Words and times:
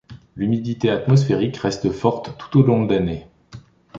L'humidité 0.35 0.89
atmosphérique 0.89 1.57
reste 1.57 1.91
forte 1.91 2.35
tout 2.39 2.57
au 2.57 2.63
long 2.63 2.85
de 2.87 2.95
l’année. 2.95 3.27